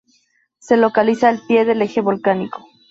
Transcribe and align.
Se 0.57 0.77
localiza 0.77 1.29
al 1.29 1.43
pie 1.45 1.63
del 1.63 1.83
Eje 1.83 2.01
Volcánico. 2.01 2.65